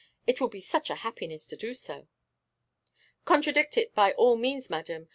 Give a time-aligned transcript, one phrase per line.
[0.25, 2.07] It will be such a happiness to do so.'
[3.23, 5.09] 'Contradict it by all means, madam.